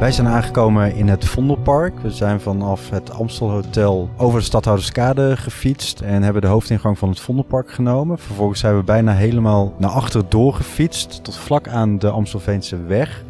[0.00, 2.00] Wij zijn aangekomen in het Vondelpark.
[2.00, 7.08] We zijn vanaf het Amstel Hotel over de Stadhouderskade gefietst en hebben de hoofdingang van
[7.08, 8.18] het Vondelpark genomen.
[8.18, 13.24] Vervolgens zijn we bijna helemaal naar achter doorgefietst tot vlak aan de Amstelveense weg,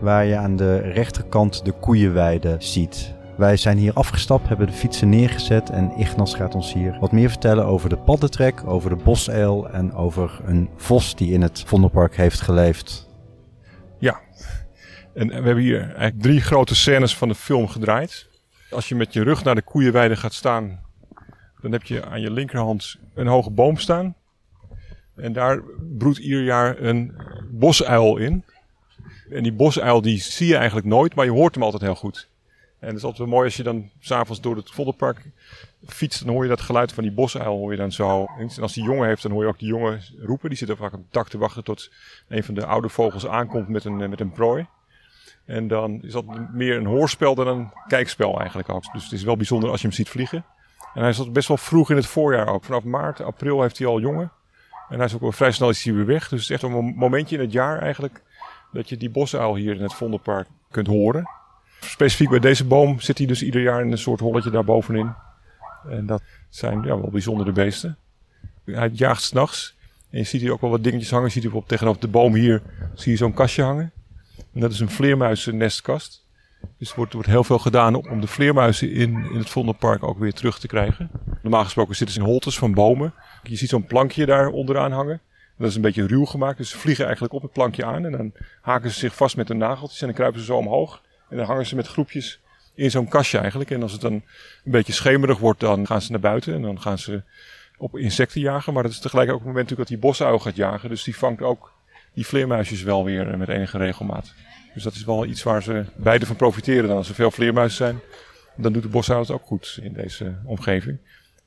[0.00, 3.14] waar je aan de rechterkant de koeienweide ziet.
[3.36, 7.28] Wij zijn hier afgestapt, hebben de fietsen neergezet en Ignas gaat ons hier wat meer
[7.28, 12.16] vertellen over de paddentrek, over de bosuil en over een vos die in het Vondelpark
[12.16, 13.08] heeft geleefd.
[13.98, 14.20] Ja,
[15.14, 18.28] en we hebben hier eigenlijk drie grote scènes van de film gedraaid.
[18.70, 20.80] Als je met je rug naar de koeienweide gaat staan,
[21.60, 24.14] dan heb je aan je linkerhand een hoge boom staan.
[25.16, 25.62] En daar
[25.98, 27.14] broedt ieder jaar een
[27.50, 28.44] bosuil in.
[29.30, 32.28] En die bosuil die zie je eigenlijk nooit, maar je hoort hem altijd heel goed.
[32.78, 35.30] En het is altijd wel mooi als je dan s'avonds door het Vondelpark
[35.86, 38.26] fietst, dan hoor je dat geluid van die bosuil hoor je dan zo.
[38.38, 40.48] En als die jongen heeft, dan hoor je ook die jongen roepen.
[40.48, 41.90] Die zitten vaak op het dak te wachten tot
[42.28, 44.66] een van de oude vogels aankomt met een, met een prooi.
[45.44, 48.92] En dan is dat meer een hoorspel dan een kijkspel eigenlijk ook.
[48.92, 50.44] Dus het is wel bijzonder als je hem ziet vliegen.
[50.94, 52.64] En hij zat best wel vroeg in het voorjaar ook.
[52.64, 54.32] Vanaf maart, april heeft hij al jongen.
[54.88, 56.28] En hij is ook wel vrij snel is hij weer weg.
[56.28, 58.22] Dus het is echt een momentje in het jaar eigenlijk
[58.72, 61.28] dat je die bosuil hier in het Vondelpark kunt horen.
[61.80, 65.14] Specifiek bij deze boom zit hij dus ieder jaar in een soort holletje daarbovenin.
[65.88, 67.98] En dat zijn ja, wel bijzondere beesten.
[68.64, 69.76] Hij jaagt s'nachts.
[70.10, 71.26] En je ziet hier ook wel wat dingetjes hangen.
[71.26, 72.62] Je ziet hier bijvoorbeeld tegenover de boom hier
[72.94, 73.92] zie je zo'n kastje hangen.
[74.54, 76.24] En dat is een vleermuizennestkast.
[76.78, 80.18] Dus er wordt, wordt heel veel gedaan om de vleermuizen in, in het Vondelpark ook
[80.18, 81.10] weer terug te krijgen.
[81.42, 83.14] Normaal gesproken zitten ze in holtes van bomen.
[83.42, 85.20] Je ziet zo'n plankje daar onderaan hangen.
[85.58, 88.04] Dat is een beetje ruw gemaakt, dus ze vliegen eigenlijk op het plankje aan.
[88.04, 91.02] En dan haken ze zich vast met hun nageltjes en dan kruipen ze zo omhoog.
[91.28, 92.40] En dan hangen ze met groepjes
[92.74, 93.70] in zo'n kastje eigenlijk.
[93.70, 94.22] En als het dan een
[94.64, 96.54] beetje schemerig wordt, dan gaan ze naar buiten.
[96.54, 97.22] En dan gaan ze
[97.78, 98.72] op insecten jagen.
[98.72, 100.88] Maar dat is tegelijk ook het moment natuurlijk dat die bosuil gaat jagen.
[100.88, 101.72] Dus die vangt ook
[102.14, 104.32] die vleermuisjes wel weer met enige regelmaat.
[104.74, 106.88] Dus dat is wel iets waar ze beide van profiteren.
[106.88, 108.00] Dan als er veel vleermuizen zijn,
[108.56, 110.98] dan doet de bosuil het ook goed in deze omgeving.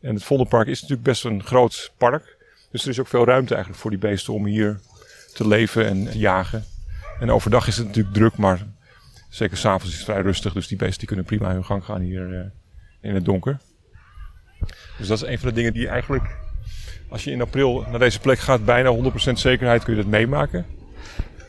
[0.02, 2.38] En het Vondelpark is natuurlijk best een groot park.
[2.72, 4.80] Dus er is ook veel ruimte eigenlijk voor die beesten om hier
[5.34, 6.64] te leven en te jagen.
[7.20, 8.66] En overdag is het natuurlijk druk, maar
[9.30, 10.54] zeker s'avonds is het vrij rustig.
[10.54, 12.46] Dus die beesten die kunnen prima hun gang gaan hier uh,
[13.02, 13.58] in het donker.
[14.98, 16.38] Dus dat is een van de dingen die eigenlijk,
[17.10, 20.66] als je in april naar deze plek gaat, bijna 100% zekerheid kun je dat meemaken.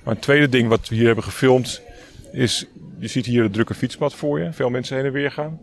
[0.04, 1.82] Maar een tweede ding wat we hier hebben gefilmd
[2.32, 2.66] is,
[2.98, 4.52] je ziet hier het drukke fietspad voor je.
[4.52, 5.60] Veel mensen heen en weer gaan.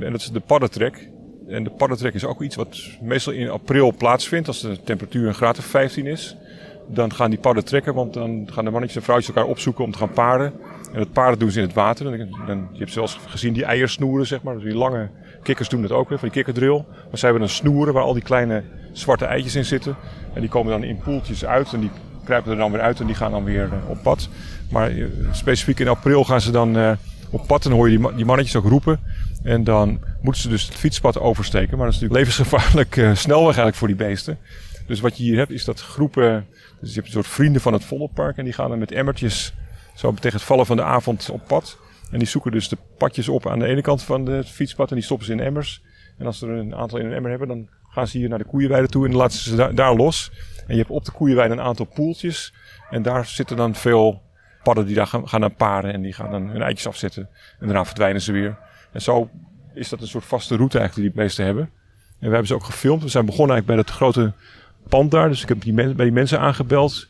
[0.00, 1.08] En dat is de paddentrek.
[1.48, 5.34] En de paddentrek is ook iets wat meestal in april plaatsvindt, als de temperatuur een
[5.34, 6.36] graad of 15 is.
[6.90, 9.92] Dan gaan die padden trekken, want dan gaan de mannetjes en vrouwtjes elkaar opzoeken om
[9.92, 10.52] te gaan paren.
[10.92, 12.04] En het paren doen ze in het water.
[12.46, 14.54] Dan, je hebt zelfs gezien die eiersnoeren, zeg maar.
[14.54, 15.10] Dus die lange
[15.42, 16.86] kikkers doen dat ook weer, van die kikkerdril.
[16.88, 18.62] Maar ze hebben een snoeren waar al die kleine
[18.92, 19.96] zwarte eitjes in zitten.
[20.34, 21.90] En die komen dan in poeltjes uit en die
[22.24, 24.28] kruipen er dan weer uit en die gaan dan weer uh, op pad.
[24.70, 26.92] Maar uh, specifiek in april gaan ze dan uh,
[27.30, 29.00] op pad en hoor je die, die, mannetjes ook roepen.
[29.42, 31.76] En dan moeten ze dus het fietspad oversteken.
[31.76, 34.38] Maar dat is natuurlijk levensgevaarlijk snelweg eigenlijk voor die beesten.
[34.88, 36.46] Dus wat je hier hebt is dat groepen,
[36.80, 39.54] dus je hebt een soort vrienden van het Vondelpark en die gaan dan met emmertjes
[39.94, 41.78] zo tegen het vallen van de avond op pad.
[42.10, 44.94] En die zoeken dus de padjes op aan de ene kant van het fietspad en
[44.94, 45.82] die stoppen ze in emmers.
[46.18, 48.44] En als er een aantal in een emmer hebben, dan gaan ze hier naar de
[48.44, 50.30] koeienweide toe en dan laten ze ze daar, los.
[50.66, 52.54] En je hebt op de koeienweide een aantal poeltjes.
[52.90, 54.22] En daar zitten dan veel
[54.62, 57.28] padden die daar gaan, gaan naar paren en die gaan dan hun eitjes afzetten.
[57.58, 58.58] En daarna verdwijnen ze weer.
[58.92, 59.30] En zo
[59.74, 61.70] is dat een soort vaste route eigenlijk die die meesten hebben.
[62.20, 63.02] En we hebben ze ook gefilmd.
[63.02, 64.32] We zijn begonnen eigenlijk bij dat grote
[64.88, 65.28] pand daar.
[65.28, 67.08] Dus ik heb die bij die mensen aangebeld.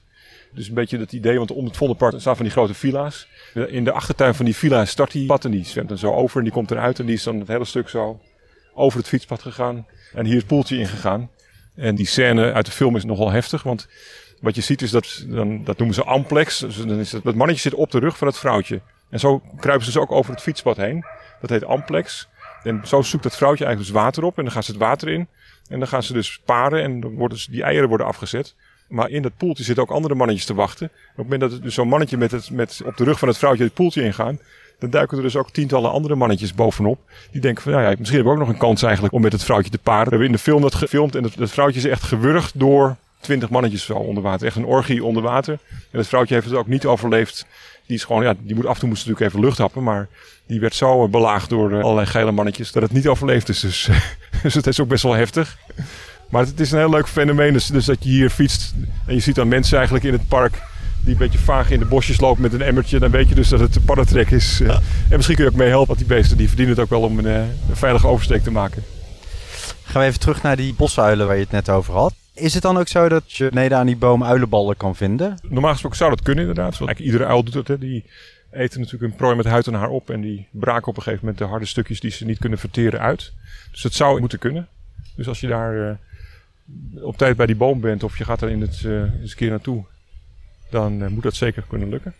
[0.52, 3.28] Dus een beetje dat idee, want om het Vondelpark staan van die grote villa's.
[3.54, 6.38] In de achtertuin van die villa start die pad en die zwemt dan zo over
[6.38, 8.20] en die komt eruit en die is dan het hele stuk zo
[8.74, 11.30] over het fietspad gegaan en hier het poeltje ingegaan.
[11.74, 13.88] En die scène uit de film is nogal heftig, want
[14.40, 16.58] wat je ziet is dat, dan, dat noemen ze amplex.
[16.58, 18.80] Dus dan is dat mannetje zit op de rug van het vrouwtje.
[19.10, 21.04] En zo kruipen ze dus ook over het fietspad heen.
[21.40, 22.28] Dat heet amplex.
[22.62, 25.08] En zo zoekt dat vrouwtje eigenlijk dus water op en dan gaan ze het water
[25.08, 25.28] in.
[25.68, 28.54] En dan gaan ze dus paren en dan worden die eieren worden afgezet.
[28.88, 30.86] Maar in dat poeltje zitten ook andere mannetjes te wachten.
[30.86, 33.38] op het moment dat dus zo'n mannetje met, het, met op de rug van het
[33.38, 34.38] vrouwtje het poeltje ingaan,
[34.78, 36.98] dan duiken er dus ook tientallen andere mannetjes bovenop.
[37.30, 39.32] Die denken van, ja, ja misschien heb ik ook nog een kans eigenlijk om met
[39.32, 40.04] het vrouwtje te paren.
[40.04, 43.50] We hebben in de film dat gefilmd en dat, vrouwtje is echt gewurgd door twintig
[43.50, 44.46] mannetjes zo onder water.
[44.46, 45.58] Echt een orgie onder water.
[45.90, 47.46] En het vrouwtje heeft het ook niet overleefd.
[47.88, 50.08] Die is gewoon, ja, die moet af en toe moest natuurlijk even lucht happen, maar
[50.46, 53.60] die werd zo belaagd door eh, allerlei geile mannetjes dat het niet overleefd is.
[53.60, 53.88] Dus,
[54.42, 55.58] dus het is ook best wel heftig.
[56.28, 57.52] Maar het is een heel leuk fenomeen.
[57.52, 58.74] Dus, dus, dat je hier fietst
[59.06, 60.62] en je ziet dan mensen eigenlijk in het park
[61.00, 62.98] die een beetje vaag in de bosjes lopen met een emmertje.
[62.98, 64.58] Dan weet je dus dat het een paddentrek is.
[64.58, 64.80] Ja.
[65.08, 67.02] En misschien kun je ook mee helpen, want die beesten die verdienen het ook wel
[67.02, 68.84] om een, een veilige oversteek te maken.
[69.82, 72.14] Gaan we even terug naar die bosuilen waar je het net over had.
[72.38, 75.38] Is het dan ook zo dat je beneden aan die boom uilenballen kan vinden?
[75.42, 76.70] Normaal gesproken zou dat kunnen inderdaad.
[76.70, 77.68] Eigenlijk iedere uil doet dat.
[77.68, 77.78] Hè.
[77.78, 78.04] Die
[78.50, 80.10] eten natuurlijk een prooi met huid en haar op.
[80.10, 83.00] En die braken op een gegeven moment de harde stukjes die ze niet kunnen verteren
[83.00, 83.32] uit.
[83.70, 84.68] Dus dat zou moeten kunnen.
[85.16, 85.90] Dus als je daar uh,
[87.06, 89.36] op tijd bij die boom bent of je gaat er in het, uh, eens een
[89.36, 89.84] keer naartoe,
[90.70, 92.14] dan uh, moet dat zeker kunnen lukken.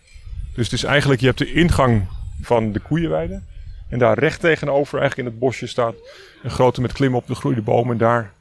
[0.53, 2.07] Dus het is eigenlijk, je hebt de ingang
[2.41, 3.41] van de koeienweide.
[3.89, 5.95] En daar recht tegenover, eigenlijk in het bosje, staat
[6.43, 7.91] een grote met klimmen op de groeide boom.
[7.91, 8.33] En daar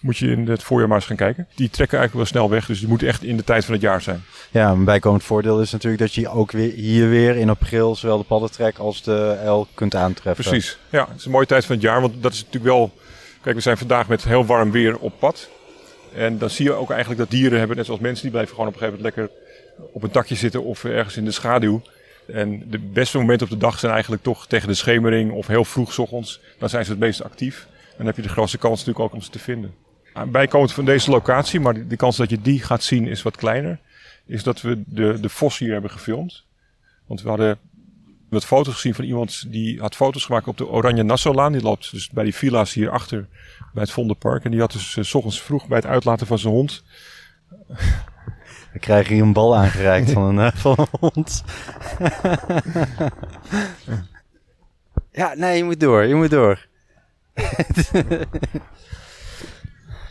[0.00, 1.46] moet je in het voorjaar maar eens gaan kijken.
[1.54, 3.82] Die trekken eigenlijk wel snel weg, dus die moet echt in de tijd van het
[3.82, 4.22] jaar zijn.
[4.50, 8.18] Ja, een bijkomend voordeel is natuurlijk dat je ook weer hier weer in april zowel
[8.18, 10.44] de paddentrek als de elk kunt aantreffen.
[10.44, 11.06] Precies, ja.
[11.08, 12.92] Het is een mooie tijd van het jaar, want dat is natuurlijk wel...
[13.42, 15.48] Kijk, we zijn vandaag met heel warm weer op pad.
[16.14, 18.68] En dan zie je ook eigenlijk dat dieren hebben, net zoals mensen, die blijven gewoon
[18.68, 19.36] op een gegeven moment lekker
[19.92, 21.82] op een takje zitten of ergens in de schaduw.
[22.26, 25.64] En de beste momenten op de dag zijn eigenlijk toch tegen de schemering of heel
[25.64, 26.40] vroeg s ochtends.
[26.58, 27.66] Dan zijn ze het meest actief.
[27.70, 29.74] En dan heb je de grootste kans natuurlijk ook om ze te vinden.
[30.28, 33.78] Bijkomend van deze locatie, maar de kans dat je die gaat zien is wat kleiner,
[34.26, 36.44] is dat we de, de vos hier hebben gefilmd.
[37.06, 37.58] Want we hadden
[38.28, 41.52] wat foto's gezien van iemand die had foto's gemaakt op de Oranje Nassaulaan.
[41.52, 43.26] Die loopt dus bij die villa's hier achter
[43.72, 44.44] bij het Vondelpark.
[44.44, 46.82] En die had dus uh, s ochtends vroeg bij het uitlaten van zijn hond.
[48.72, 51.44] Dan krijg je een bal aangereikt van een, uh, van een hond.
[55.12, 56.66] ja, nee, je moet door, je moet door.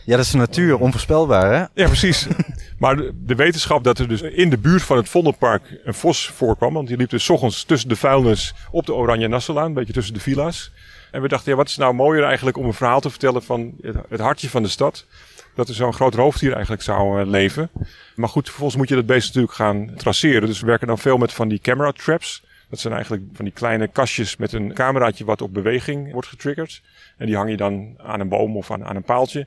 [0.08, 1.82] Ja, dat is de natuur, onvoorspelbaar hè?
[1.82, 2.26] Ja, precies.
[2.78, 6.74] maar de, wetenschap dat er dus in de buurt van het Vondelpark een vos voorkwam.
[6.74, 10.14] Want die liep dus ochtends tussen de vuilnis op de Oranje Nasselaan, een beetje tussen
[10.14, 10.72] de villa's.
[11.10, 13.74] En we dachten, ja, wat is nou mooier eigenlijk om een verhaal te vertellen van
[14.08, 15.06] het, hartje van de stad.
[15.54, 17.70] Dat er zo'n groot roofdier eigenlijk zou uh, leven.
[18.16, 20.48] Maar goed, vervolgens moet je dat beest natuurlijk gaan traceren.
[20.48, 22.42] Dus we werken dan veel met van die camera traps.
[22.70, 26.82] Dat zijn eigenlijk van die kleine kastjes met een cameraatje wat op beweging wordt getriggerd.
[27.16, 29.46] En die hang je dan aan een boom of aan een paaltje.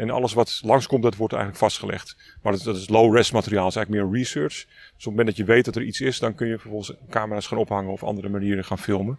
[0.00, 2.16] En alles wat langskomt, dat wordt eigenlijk vastgelegd.
[2.42, 4.54] Maar dat, dat is low-res materiaal, dat is eigenlijk meer research.
[4.54, 6.92] Dus op het moment dat je weet dat er iets is, dan kun je vervolgens
[7.10, 9.18] camera's gaan ophangen of andere manieren gaan filmen.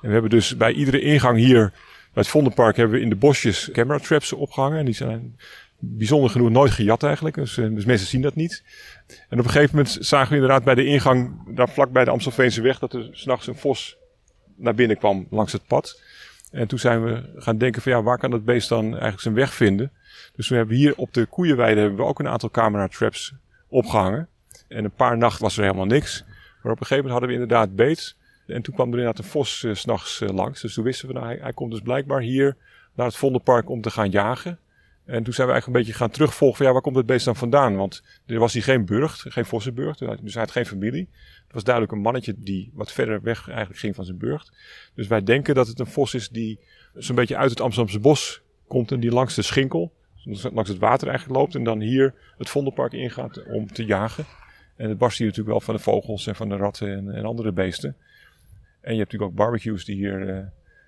[0.00, 1.70] En we hebben dus bij iedere ingang hier,
[2.12, 4.78] bij het Vondenpark, hebben we in de bosjes camera traps opgehangen.
[4.78, 5.36] En die zijn
[5.78, 8.64] bijzonder genoeg nooit gejat eigenlijk, dus, dus mensen zien dat niet.
[9.28, 12.10] En op een gegeven moment zagen we inderdaad bij de ingang, daar vlak bij de
[12.10, 13.96] Amstelveense weg, dat er s'nachts een vos
[14.56, 16.00] naar binnen kwam langs het pad.
[16.50, 19.34] En toen zijn we gaan denken van ja, waar kan dat beest dan eigenlijk zijn
[19.34, 19.92] weg vinden?
[20.36, 23.34] Dus we hebben hier op de koeienweide hebben we ook een aantal camera traps
[23.68, 24.28] opgehangen.
[24.68, 26.24] En een paar nachten was er helemaal niks.
[26.62, 28.16] Maar op een gegeven moment hadden we inderdaad beet.
[28.46, 30.60] En toen kwam er inderdaad een vos uh, s'nachts uh, langs.
[30.60, 32.56] Dus toen wisten we, nou, hij, komt dus blijkbaar hier
[32.94, 34.58] naar het Vondelpark om te gaan jagen.
[35.04, 37.24] En toen zijn we eigenlijk een beetje gaan terugvolgen van ja, waar komt het beest
[37.24, 37.76] dan vandaan?
[37.76, 39.98] Want er was hier geen burcht, geen vossenburcht.
[39.98, 41.08] Dus hij had geen familie.
[41.44, 44.52] Het was duidelijk een mannetje die wat verder weg eigenlijk ging van zijn burcht.
[44.94, 46.58] Dus wij denken dat het een vos is die
[46.94, 49.92] zo'n beetje uit het Amsterdamse bos komt en die langs de Schinkel
[50.24, 54.24] langs het water eigenlijk loopt en dan hier het Vondelpark ingaat om te jagen.
[54.76, 57.24] En het barst hier natuurlijk wel van de vogels en van de ratten en, en
[57.24, 57.96] andere beesten.
[58.80, 60.38] En je hebt natuurlijk ook barbecues die hier uh,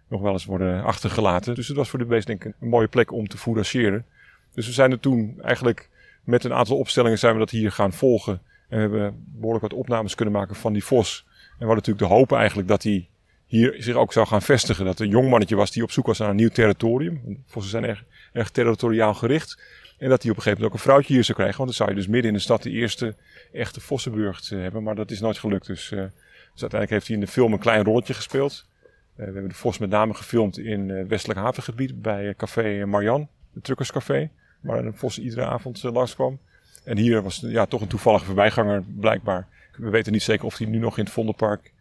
[0.08, 1.54] nog wel eens worden achtergelaten.
[1.54, 4.04] Dus het was voor de beesten denk ik een mooie plek om te fourageren.
[4.52, 5.90] Dus we zijn er toen eigenlijk
[6.24, 8.40] met een aantal opstellingen zijn we dat hier gaan volgen.
[8.68, 11.24] En we hebben behoorlijk wat opnames kunnen maken van die vos.
[11.26, 13.08] En we hadden natuurlijk de hoop eigenlijk dat hij
[13.46, 14.84] hier zich ook zou gaan vestigen.
[14.84, 17.42] Dat een jong mannetje was die op zoek was naar een nieuw territorium.
[17.46, 18.04] Vossen zijn erg
[18.34, 19.58] erg territoriaal gericht.
[19.98, 21.56] En dat hij op een gegeven moment ook een vrouwtje hier zou krijgen.
[21.56, 23.14] Want dan zou je dus midden in de stad de eerste
[23.52, 24.82] echte Vossenburg eh, hebben.
[24.82, 25.66] Maar dat is nooit gelukt.
[25.66, 28.66] Dus, uh, dus uiteindelijk heeft hij in de film een klein rolletje gespeeld.
[28.72, 33.28] Uh, we hebben de Vos met name gefilmd in het westelijk havengebied bij Café Marian,
[33.52, 34.30] de Truckerscafé.
[34.60, 36.38] Waar een Vos iedere avond langskwam.
[36.84, 39.46] En hier was ja, toch een toevallige voorbijganger blijkbaar.
[39.76, 41.72] We weten niet zeker of hij nu nog in het Vondelpark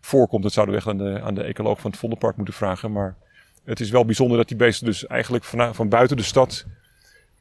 [0.00, 0.42] voorkomt.
[0.42, 2.92] Dat zouden we echt aan de, aan de ecoloog van het Vondelpark moeten vragen.
[2.92, 3.16] Maar
[3.64, 6.66] het is wel bijzonder dat die beesten dus eigenlijk van, van buiten de stad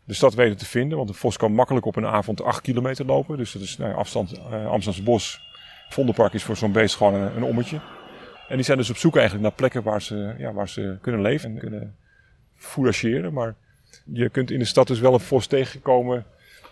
[0.03, 0.97] de stad weten te vinden.
[0.97, 3.38] Want een vos kan makkelijk op een avond 8 kilometer lopen.
[3.38, 5.41] Dus dat is nou, afstand uh, Amsterdamse bos.
[5.89, 7.79] Vondelpark is voor zo'n beest gewoon een, een, ommetje.
[8.47, 11.21] En die zijn dus op zoek eigenlijk naar plekken waar ze, ja, waar ze kunnen
[11.21, 11.95] leven en kunnen
[12.55, 13.33] fourageren.
[13.33, 13.55] Maar
[14.05, 16.25] je kunt in de stad dus wel een vos tegenkomen.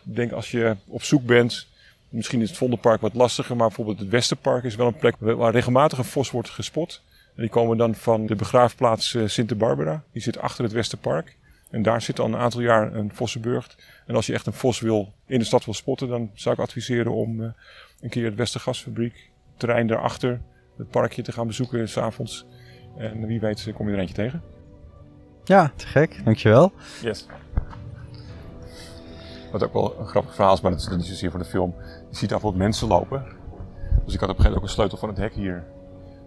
[0.06, 1.68] Ik denk als je op zoek bent.
[2.10, 5.52] Misschien is het Vondelpark wat lastiger, maar bijvoorbeeld het Westerpark is wel een plek waar
[5.52, 7.04] regelmatig een vos wordt gespot.
[7.36, 10.04] En die komen dan van de begraafplaats uh, Sint Barbara.
[10.12, 11.38] Die zit achter het Westerpark.
[11.70, 13.76] En daar zit al een aantal jaar een vossenburgt.
[14.06, 16.62] En als je echt een vos wil, in de stad wil spotten, dan zou ik
[16.62, 17.50] adviseren om uh,
[18.02, 20.42] een keer het Westergasfabriek, terrein daarachter,
[20.78, 22.46] het parkje te gaan bezoeken s'avonds.
[22.98, 24.44] En wie weet kom je er eentje tegen.
[25.44, 26.22] Ja, te gek.
[26.24, 26.72] Dankjewel.
[27.02, 27.26] Yes.
[29.52, 31.74] Wat ook wel een grappig verhaal is, maar dat is niet zozeer voor de film.
[32.10, 33.24] Je ziet daar bijvoorbeeld mensen lopen.
[34.06, 35.66] Dus ik had op een gegeven moment ook een sleutel van het hek hier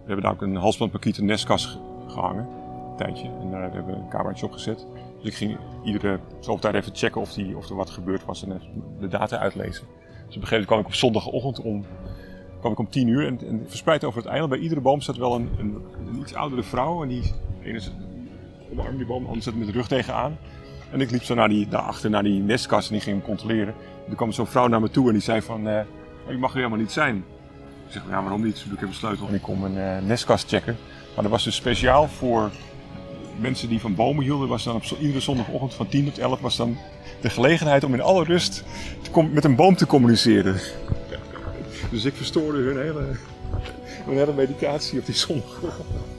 [0.03, 1.77] we hebben daar ook een halsbandpakiet en nestkast
[2.07, 2.47] gehangen.
[2.89, 3.29] Een tijdje.
[3.41, 4.87] En daar hebben we een cameraatje op gezet.
[5.17, 8.43] Dus ik ging iedere zoveel tijd even checken of, die, of er wat gebeurd was
[8.43, 8.61] en
[8.99, 9.85] de data uitlezen.
[10.27, 11.85] Dus op een gegeven moment kwam ik op zondagochtend om
[12.59, 14.51] kwam ik om tien uur en, verspreid over het eiland.
[14.51, 17.01] Bij iedere boom staat wel een, een, een iets oudere vrouw.
[17.03, 17.91] En die ene is
[18.71, 20.37] omarmt die boom, de zit met de rug tegenaan.
[20.93, 23.73] En ik liep zo naar die, daarachter naar die nestkast en die ging hem controleren.
[23.73, 25.81] En toen kwam zo'n vrouw naar me toe en die zei van, eh
[26.27, 27.15] je mag er helemaal niet zijn.
[27.85, 28.65] Ik zeg, ja waarom niet?
[28.71, 30.77] Ik heb een sleutel en ik kom een eh, nestkast checken.
[31.13, 32.51] Maar dat was dus speciaal voor
[33.39, 34.47] mensen die van bomen hielden.
[34.47, 36.77] Was dan op iedere zondagochtend van 10 tot 11 was dan
[37.21, 38.63] de gelegenheid om in alle rust
[39.01, 40.59] te met een boom te communiceren.
[41.89, 42.81] Dus ik verstoorde hun
[44.05, 46.12] hele, meditatie op die zondagochtend.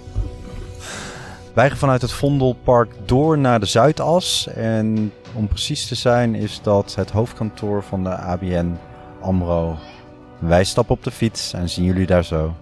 [1.54, 4.46] Wij gaan vanuit het Vondelpark door naar de Zuidas.
[4.46, 8.78] En om precies te zijn is dat het hoofdkantoor van de ABN
[9.20, 9.76] AMRO.
[10.38, 12.54] Wij stappen op de fiets en zien jullie daar zo.